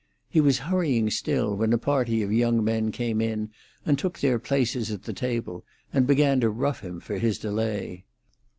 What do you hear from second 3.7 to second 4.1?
and